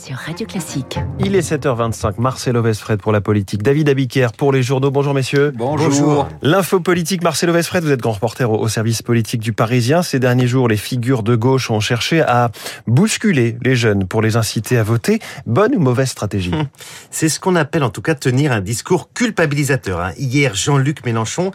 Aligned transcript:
sur 0.00 0.16
Radio 0.16 0.46
Classique. 0.46 0.98
Il 1.18 1.34
est 1.36 1.48
7h25, 1.52 2.14
Marcelo 2.18 2.62
Vesfred 2.62 3.00
pour 3.00 3.12
la 3.12 3.20
politique, 3.20 3.62
David 3.62 3.88
Abiker 3.88 4.28
pour 4.36 4.52
les 4.52 4.62
journaux. 4.62 4.90
Bonjour 4.90 5.12
messieurs. 5.12 5.52
Bonjour. 5.54 6.28
L'info 6.42 6.80
politique, 6.80 7.22
Marcelo 7.22 7.52
Vesfred, 7.52 7.84
vous 7.84 7.90
êtes 7.90 8.00
grand 8.00 8.12
reporter 8.12 8.50
au 8.50 8.68
service 8.68 9.02
politique 9.02 9.40
du 9.40 9.52
Parisien. 9.52 10.02
Ces 10.02 10.18
derniers 10.18 10.46
jours, 10.46 10.68
les 10.68 10.76
figures 10.76 11.22
de 11.22 11.36
gauche 11.36 11.70
ont 11.70 11.80
cherché 11.80 12.22
à 12.22 12.50
bousculer 12.86 13.58
les 13.62 13.76
jeunes 13.76 14.06
pour 14.06 14.22
les 14.22 14.36
inciter 14.36 14.78
à 14.78 14.82
voter. 14.82 15.18
Bonne 15.46 15.74
ou 15.74 15.80
mauvaise 15.80 16.08
stratégie 16.08 16.52
C'est 17.10 17.28
ce 17.28 17.38
qu'on 17.38 17.56
appelle 17.56 17.82
en 17.82 17.90
tout 17.90 18.02
cas 18.02 18.14
tenir 18.14 18.52
un 18.52 18.60
discours 18.60 19.12
culpabilisateur. 19.12 20.00
hein. 20.00 20.12
Hier, 20.16 20.54
Jean-Luc 20.54 21.04
Mélenchon 21.04 21.50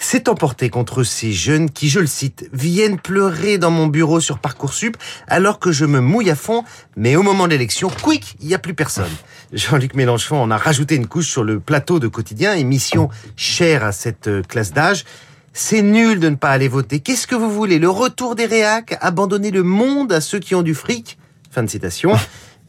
s'est 0.00 0.28
emporté 0.28 0.70
contre 0.70 1.04
ces 1.04 1.32
jeunes 1.32 1.70
qui, 1.70 1.88
je 1.88 2.00
le 2.00 2.06
cite, 2.06 2.48
viennent 2.52 2.98
pleurer 2.98 3.58
dans 3.58 3.70
mon 3.70 3.86
bureau 3.86 4.18
sur 4.18 4.38
Parcoursup 4.38 4.96
alors 5.28 5.58
que 5.58 5.72
je 5.72 5.84
me 5.84 6.00
mouille 6.00 6.30
à 6.30 6.34
fond, 6.34 6.64
mais 6.96 7.16
au 7.16 7.22
moment 7.22 7.44
de 7.44 7.50
l'élection, 7.50 7.90
quick, 8.02 8.34
il 8.40 8.48
n'y 8.48 8.54
a 8.54 8.58
plus 8.58 8.74
personne. 8.74 9.10
Jean-Luc 9.52 9.94
Mélenchon 9.94 10.40
en 10.40 10.50
a 10.50 10.56
rajouté 10.56 10.96
une 10.96 11.06
couche 11.06 11.28
sur 11.28 11.44
le 11.44 11.60
plateau 11.60 11.98
de 11.98 12.08
quotidien, 12.08 12.54
émission 12.54 13.10
chère 13.36 13.84
à 13.84 13.92
cette 13.92 14.28
euh, 14.28 14.42
classe 14.42 14.72
d'âge. 14.72 15.04
C'est 15.52 15.82
nul 15.82 16.20
de 16.20 16.28
ne 16.28 16.36
pas 16.36 16.50
aller 16.50 16.68
voter. 16.68 17.00
Qu'est-ce 17.00 17.26
que 17.26 17.34
vous 17.34 17.50
voulez? 17.50 17.78
Le 17.78 17.90
retour 17.90 18.36
des 18.36 18.46
réacs? 18.46 18.96
Abandonner 19.00 19.50
le 19.50 19.64
monde 19.64 20.12
à 20.12 20.20
ceux 20.20 20.38
qui 20.38 20.54
ont 20.54 20.62
du 20.62 20.74
fric? 20.74 21.18
Fin 21.50 21.64
de 21.64 21.68
citation. 21.68 22.12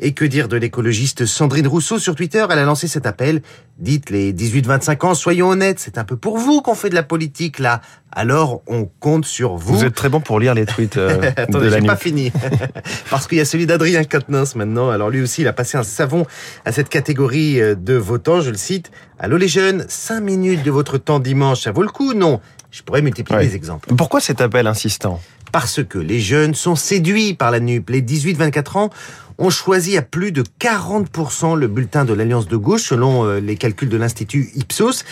Et 0.03 0.13
que 0.13 0.25
dire 0.25 0.47
de 0.47 0.57
l'écologiste 0.57 1.27
Sandrine 1.27 1.67
Rousseau 1.67 1.99
sur 1.99 2.15
Twitter? 2.15 2.43
Elle 2.49 2.57
a 2.57 2.63
lancé 2.63 2.87
cet 2.87 3.05
appel. 3.05 3.43
Dites 3.77 4.09
les 4.09 4.33
18-25 4.33 5.05
ans, 5.05 5.13
soyons 5.13 5.49
honnêtes, 5.49 5.79
c'est 5.79 5.99
un 5.99 6.03
peu 6.03 6.17
pour 6.17 6.39
vous 6.39 6.61
qu'on 6.63 6.73
fait 6.73 6.89
de 6.89 6.95
la 6.95 7.03
politique 7.03 7.59
là. 7.59 7.81
Alors 8.11 8.63
on 8.65 8.89
compte 8.99 9.25
sur 9.25 9.55
vous. 9.57 9.77
Vous 9.77 9.85
êtes 9.85 9.93
très 9.93 10.09
bon 10.09 10.19
pour 10.19 10.39
lire 10.39 10.55
les 10.55 10.65
tweets 10.65 10.97
euh, 10.97 11.17
de 11.21 11.27
Attendez, 11.39 11.69
j'ai 11.69 11.81
pas 11.81 11.95
fini. 11.95 12.31
Parce 13.11 13.27
qu'il 13.27 13.37
y 13.37 13.41
a 13.41 13.45
celui 13.45 13.67
d'Adrien 13.67 14.03
Quatennens 14.03 14.55
maintenant. 14.55 14.89
Alors 14.89 15.11
lui 15.11 15.21
aussi, 15.21 15.41
il 15.41 15.47
a 15.47 15.53
passé 15.53 15.77
un 15.77 15.83
savon 15.83 16.25
à 16.65 16.71
cette 16.71 16.89
catégorie 16.89 17.61
euh, 17.61 17.75
de 17.75 17.93
votants. 17.93 18.41
Je 18.41 18.49
le 18.49 18.57
cite. 18.57 18.89
Allô 19.19 19.37
les 19.37 19.47
jeunes, 19.47 19.85
5 19.87 20.19
minutes 20.19 20.63
de 20.63 20.71
votre 20.71 20.97
temps 20.97 21.19
dimanche, 21.19 21.61
ça 21.61 21.71
vaut 21.71 21.83
le 21.83 21.89
coup? 21.89 22.13
Non. 22.15 22.41
Je 22.71 22.81
pourrais 22.81 23.01
multiplier 23.03 23.37
Ouais. 23.37 23.45
les 23.45 23.55
exemples. 23.55 23.93
Pourquoi 23.95 24.19
cet 24.19 24.41
appel 24.41 24.65
insistant? 24.65 25.21
Parce 25.51 25.83
que 25.83 25.99
les 25.99 26.21
jeunes 26.21 26.55
sont 26.55 26.75
séduits 26.77 27.33
par 27.33 27.51
la 27.51 27.59
NUP. 27.59 27.89
Les 27.89 28.01
18-24 28.01 28.77
ans 28.77 28.89
ont 29.37 29.49
choisi 29.49 29.97
à 29.97 30.01
plus 30.01 30.31
de 30.31 30.43
40% 30.59 31.57
le 31.57 31.67
bulletin 31.67 32.05
de 32.05 32.13
l'Alliance 32.13 32.47
de 32.47 32.57
gauche 32.57 32.83
selon 32.83 33.25
euh, 33.25 33.39
les 33.39 33.55
calculs 33.55 33.89
de 33.89 33.97
l'Institut 33.97 34.49
Ipsos. 34.55 35.03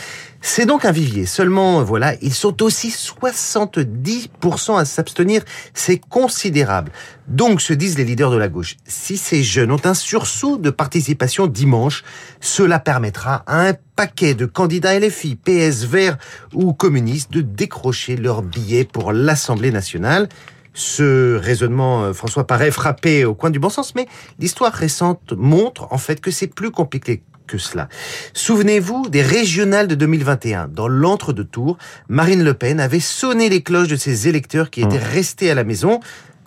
C'est 0.42 0.66
donc 0.66 0.86
un 0.86 0.92
vivier. 0.92 1.26
Seulement, 1.26 1.84
voilà, 1.84 2.16
ils 2.22 2.34
sont 2.34 2.64
aussi 2.64 2.90
70% 2.90 4.78
à 4.78 4.86
s'abstenir. 4.86 5.44
C'est 5.74 5.98
considérable. 5.98 6.92
Donc, 7.28 7.62
se 7.62 7.74
disent 7.74 7.98
les 7.98 8.06
leaders 8.06 8.32
de 8.32 8.38
la 8.38 8.48
gauche, 8.48 8.78
si 8.86 9.18
ces 9.18 9.44
jeunes 9.44 9.72
ont 9.72 9.82
un 9.84 9.94
sursaut 9.94 10.58
de 10.58 10.70
participation 10.70 11.48
dimanche, 11.48 12.04
cela 12.40 12.80
permettra 12.80 13.44
à 13.48 13.68
un 13.68 13.74
paquet 13.96 14.34
de 14.34 14.46
candidats 14.46 14.98
LFI, 14.98 15.36
PS, 15.36 15.84
Verts 15.84 16.18
ou 16.54 16.74
communistes 16.74 17.32
de 17.32 17.42
décrocher 17.42 18.16
leur 18.16 18.42
billet 18.42 18.86
pour 18.86 19.12
l'Assemblée 19.12 19.72
nationale. 19.72 20.30
Ce 20.74 21.36
raisonnement, 21.38 22.04
euh, 22.04 22.14
François, 22.14 22.46
paraît 22.46 22.72
frappé 22.72 23.26
au 23.26 23.34
coin 23.34 23.50
du 23.50 23.60
bon 23.60 23.70
sens, 23.70 23.96
mais 23.96 24.08
l'histoire 24.40 24.74
récente 24.74 25.34
montre 25.36 25.88
en 25.92 25.98
fait 25.98 26.22
que 26.22 26.32
c'est 26.32 26.48
plus 26.48 26.72
compliqué 26.72 27.24
que 27.48 27.58
cela. 27.58 27.90
Souvenez-vous 28.34 29.10
des 29.10 29.24
régionales 29.24 29.88
de 29.88 29.96
2021. 29.96 30.68
Dans 30.68 30.88
l'entre-deux-tours, 30.88 31.78
Marine 32.08 32.44
Le 32.44 32.54
Pen 32.54 32.80
avait 32.80 33.00
sonné 33.00 33.50
les 33.50 33.64
cloches 33.64 33.88
de 33.88 33.96
ses 33.96 34.28
électeurs 34.28 34.70
qui 34.70 34.82
étaient 34.82 35.00
restés 35.00 35.50
à 35.50 35.56
la 35.56 35.64
maison. 35.64 36.00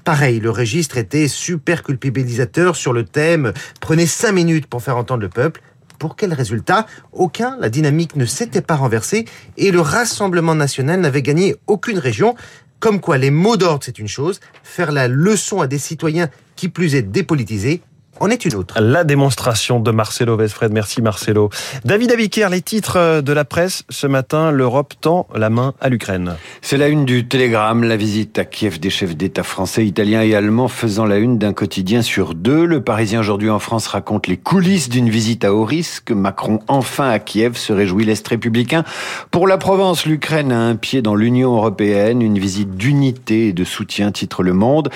Pareil, 0.05 0.41
le 0.41 0.51
registre 0.51 0.97
était 0.99 1.29
super 1.29 1.83
culpabilisateur 1.83 2.77
sur 2.77 2.93
le 2.93 3.05
thème 3.05 3.53
«Prenez 3.81 4.07
cinq 4.07 4.33
minutes 4.33 4.67
pour 4.67 4.83
faire 4.83 4.97
entendre 4.97 5.23
le 5.23 5.29
peuple». 5.29 5.61
Pour 5.99 6.17
quel 6.17 6.35
résultat? 6.35 6.87
Aucun, 7.13 7.57
la 7.61 7.69
dynamique 7.69 8.17
ne 8.17 8.27
s'était 8.27 8.61
pas 8.61 8.75
renversée 8.75 9.25
et 9.57 9.71
le 9.71 9.81
Rassemblement 9.81 10.57
national 10.57 10.99
n'avait 10.99 11.23
gagné 11.23 11.55
aucune 11.69 11.99
région. 11.99 12.35
Comme 12.83 13.01
quoi, 13.01 13.17
les 13.17 13.31
mots 13.31 13.57
d'ordre, 13.57 13.85
c'est 13.85 14.01
une 14.01 14.09
chose, 14.09 14.41
faire 14.65 14.91
la 14.91 15.07
leçon 15.07 15.61
à 15.61 15.69
des 15.69 15.79
citoyens 15.79 16.29
qui 16.57 16.69
plus 16.69 16.97
est 16.97 17.03
dépolitisés, 17.03 17.81
en 18.23 18.31
est 18.31 18.45
une 18.45 18.55
autre. 18.55 18.81
La 18.81 19.03
démonstration 19.03 19.81
de 19.81 19.91
Marcelo 19.91 20.37
Vesfred. 20.37 20.73
Merci 20.73 21.03
Marcelo. 21.03 21.51
David 21.85 22.13
Abiker, 22.13 22.49
les 22.51 22.63
titres 22.63 23.21
de 23.21 23.33
la 23.33 23.45
presse 23.45 23.83
ce 23.91 24.07
matin. 24.07 24.53
L'Europe 24.53 24.95
tend 25.01 25.27
la 25.35 25.51
main 25.51 25.75
à 25.81 25.89
l'Ukraine. 25.89 26.37
C'est 26.61 26.77
la 26.77 26.87
une 26.87 27.05
du 27.05 27.27
Télégramme, 27.27 27.83
la 27.83 27.97
visite 27.97 28.39
à 28.39 28.45
Kiev 28.45 28.79
des 28.79 28.91
chefs 28.91 29.17
d'État 29.17 29.43
français, 29.43 29.85
italiens 29.85 30.23
et 30.23 30.37
allemands 30.37 30.69
faisant 30.69 31.05
la 31.05 31.17
une 31.17 31.37
d'un 31.37 31.53
quotidien 31.53 32.01
sur 32.01 32.35
deux. 32.37 32.65
Le 32.65 32.81
Parisien 32.81 33.19
aujourd'hui 33.19 33.51
en 33.51 33.59
France 33.59 33.89
raconte 33.89 34.29
les 34.29 34.37
coulisses 34.37 34.89
d'une 34.89 35.11
visite 35.11 35.45
à 35.45 35.53
haut 35.53 35.65
risque. 35.65 36.13
Macron 36.13 36.61
enfin 36.69 37.11
à 37.11 37.19
Kiev 37.19 37.57
se 37.57 37.73
réjouit 37.73 38.05
l'Est 38.05 38.27
républicain. 38.29 38.85
Pour 39.33 39.49
la 39.49 39.59
Provence, 39.59 40.07
l'Ukraine 40.07 40.53
a 40.53 40.61
un 40.61 40.77
pied 40.77 41.03
dans 41.03 41.17
l'Union 41.17 41.57
européenne, 41.57 42.23
une 42.23 42.39
visite 42.39 42.77
d'unité 42.77 43.49
et 43.49 43.53
de 43.53 43.65
soutien, 43.65 44.13
titre 44.13 44.45
Le 44.45 44.53
Monde. 44.53 44.91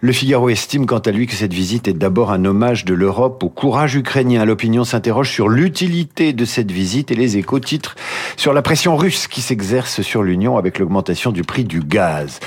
Le 0.00 0.12
Figaro 0.12 0.48
estime 0.48 0.86
quant 0.86 0.98
à 0.98 1.12
lui 1.12 1.28
que 1.28 1.34
cette 1.34 1.54
visite 1.54 1.86
est 1.86 1.92
d'abord 1.92 2.32
un 2.32 2.44
hommage 2.44 2.71
de 2.72 2.94
l'Europe 2.94 3.44
au 3.44 3.50
courage 3.50 3.94
ukrainien. 3.94 4.44
L'opinion 4.46 4.84
s'interroge 4.84 5.30
sur 5.30 5.48
l'utilité 5.48 6.32
de 6.32 6.44
cette 6.46 6.72
visite 6.72 7.10
et 7.10 7.14
les 7.14 7.36
échos 7.36 7.60
titrent 7.60 7.94
sur 8.36 8.54
la 8.54 8.62
pression 8.62 8.96
russe 8.96 9.28
qui 9.28 9.42
s'exerce 9.42 10.00
sur 10.00 10.22
l'Union 10.22 10.56
avec 10.56 10.78
l'augmentation 10.78 11.30
du 11.30 11.42
prix 11.42 11.64
du 11.64 11.80
gaz. 11.80 12.40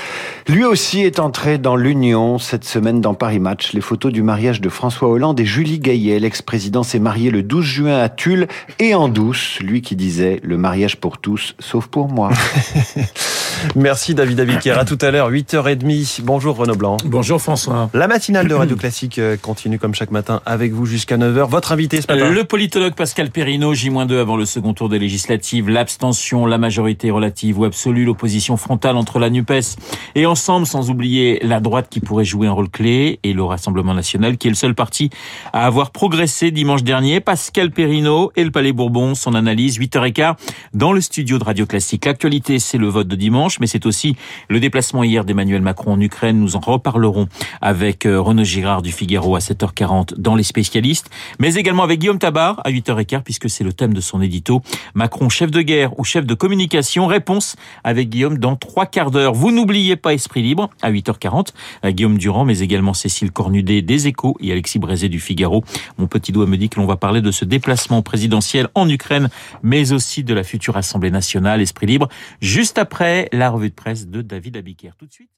Lui 0.48 0.64
aussi 0.64 1.02
est 1.02 1.20
entré 1.20 1.58
dans 1.58 1.76
l'Union 1.76 2.38
cette 2.38 2.64
semaine 2.64 3.00
dans 3.00 3.14
Paris 3.14 3.38
Match. 3.38 3.72
Les 3.72 3.80
photos 3.80 4.12
du 4.12 4.22
mariage 4.22 4.60
de 4.60 4.68
François 4.68 5.08
Hollande 5.08 5.38
et 5.38 5.44
Julie 5.44 5.78
Gaillet. 5.78 6.18
L'ex-président 6.18 6.82
s'est 6.82 6.98
marié 6.98 7.30
le 7.30 7.44
12 7.44 7.64
juin 7.64 7.98
à 7.98 8.08
Tulle 8.08 8.48
et 8.80 8.94
en 8.94 9.08
douce. 9.08 9.60
Lui 9.60 9.80
qui 9.80 9.94
disait 9.94 10.40
le 10.42 10.58
mariage 10.58 10.96
pour 10.96 11.18
tous, 11.18 11.54
sauf 11.60 11.86
pour 11.86 12.08
moi. 12.08 12.30
Merci 13.74 14.14
David 14.14 14.40
Abiker. 14.40 14.78
À 14.78 14.84
tout 14.84 14.98
à 15.00 15.10
l'heure, 15.10 15.30
8h30. 15.30 16.20
Bonjour 16.22 16.56
Renaud 16.56 16.74
Blanc. 16.74 16.96
Bonjour 17.04 17.40
François. 17.40 17.90
La 17.94 18.08
matinale 18.08 18.48
de 18.48 18.54
Radio 18.54 18.76
Classique 18.86 19.18
euh, 19.18 19.36
continue 19.40 19.78
comme 19.78 19.94
chaque 19.94 20.10
matin 20.10 20.15
avec 20.44 20.72
vous 20.72 20.86
jusqu'à 20.86 21.16
9h. 21.16 21.48
Votre 21.48 21.72
invité 21.72 22.00
Le 22.08 22.42
politologue 22.42 22.94
Pascal 22.94 23.30
Perrino, 23.30 23.74
J-2 23.74 24.18
avant 24.18 24.36
le 24.36 24.44
second 24.44 24.74
tour 24.74 24.88
des 24.88 24.98
législatives, 24.98 25.68
l'abstention, 25.68 26.46
la 26.46 26.58
majorité 26.58 27.10
relative 27.10 27.58
ou 27.58 27.64
absolue, 27.64 28.04
l'opposition 28.04 28.56
frontale 28.56 28.96
entre 28.96 29.18
la 29.18 29.30
NUPES 29.30 29.76
et 30.14 30.26
Ensemble, 30.26 30.66
sans 30.66 30.90
oublier 30.90 31.38
la 31.42 31.60
droite 31.60 31.86
qui 31.90 32.00
pourrait 32.00 32.24
jouer 32.24 32.46
un 32.46 32.52
rôle 32.52 32.68
clé 32.68 33.20
et 33.22 33.32
le 33.32 33.44
Rassemblement 33.44 33.94
National 33.94 34.36
qui 34.36 34.48
est 34.48 34.50
le 34.50 34.56
seul 34.56 34.74
parti 34.74 35.10
à 35.52 35.66
avoir 35.66 35.90
progressé 35.90 36.50
dimanche 36.50 36.82
dernier. 36.82 37.20
Pascal 37.20 37.70
Perrino 37.70 38.32
et 38.36 38.44
le 38.44 38.50
Palais 38.50 38.72
Bourbon, 38.72 39.14
son 39.14 39.34
analyse, 39.34 39.78
8h15 39.78 40.34
dans 40.74 40.92
le 40.92 41.00
studio 41.00 41.38
de 41.38 41.44
Radio 41.44 41.66
Classique. 41.66 42.04
L'actualité, 42.04 42.58
c'est 42.58 42.78
le 42.78 42.88
vote 42.88 43.08
de 43.08 43.16
dimanche, 43.16 43.60
mais 43.60 43.66
c'est 43.66 43.86
aussi 43.86 44.16
le 44.48 44.60
déplacement 44.60 45.04
hier 45.04 45.24
d'Emmanuel 45.24 45.62
Macron 45.62 45.92
en 45.92 46.00
Ukraine. 46.00 46.38
Nous 46.38 46.56
en 46.56 46.60
reparlerons 46.60 47.28
avec 47.60 48.06
euh, 48.06 48.20
Renaud 48.20 48.44
Girard 48.44 48.82
du 48.82 48.92
Figaro 48.92 49.36
à 49.36 49.40
7h40 49.40 49.95
dans 50.16 50.34
Les 50.34 50.42
Spécialistes, 50.42 51.10
mais 51.38 51.54
également 51.54 51.82
avec 51.82 52.00
Guillaume 52.00 52.18
Tabar 52.18 52.60
à 52.64 52.70
8h15 52.70 53.22
puisque 53.22 53.48
c'est 53.48 53.64
le 53.64 53.72
thème 53.72 53.94
de 53.94 54.00
son 54.00 54.20
édito. 54.20 54.62
Macron, 54.94 55.28
chef 55.28 55.50
de 55.50 55.62
guerre 55.62 55.98
ou 55.98 56.04
chef 56.04 56.26
de 56.26 56.34
communication? 56.34 57.06
Réponse 57.06 57.56
avec 57.84 58.08
Guillaume 58.08 58.38
dans 58.38 58.56
trois 58.56 58.86
quarts 58.86 59.10
d'heure. 59.10 59.32
Vous 59.34 59.50
n'oubliez 59.50 59.96
pas 59.96 60.14
Esprit 60.14 60.42
Libre 60.42 60.70
à 60.82 60.90
8h40. 60.90 61.48
Euh, 61.84 61.90
Guillaume 61.90 62.18
Durand, 62.18 62.44
mais 62.44 62.60
également 62.60 62.94
Cécile 62.94 63.30
Cornudet 63.30 63.82
des 63.82 64.06
Échos 64.08 64.36
et 64.40 64.52
Alexis 64.52 64.78
Brézé 64.78 65.08
du 65.08 65.20
Figaro. 65.20 65.64
Mon 65.98 66.06
petit 66.06 66.32
doigt 66.32 66.46
me 66.46 66.56
dit 66.56 66.68
que 66.68 66.80
l'on 66.80 66.86
va 66.86 66.96
parler 66.96 67.20
de 67.20 67.30
ce 67.30 67.44
déplacement 67.44 68.02
présidentiel 68.02 68.68
en 68.74 68.88
Ukraine, 68.88 69.28
mais 69.62 69.92
aussi 69.92 70.24
de 70.24 70.34
la 70.34 70.42
future 70.42 70.76
Assemblée 70.76 71.10
nationale 71.10 71.60
Esprit 71.60 71.86
Libre, 71.86 72.08
juste 72.40 72.78
après 72.78 73.28
la 73.32 73.50
revue 73.50 73.70
de 73.70 73.74
presse 73.74 74.06
de 74.08 74.22
David 74.22 74.56
Abiker. 74.56 74.92
Tout 74.98 75.06
de 75.06 75.12
suite. 75.12 75.36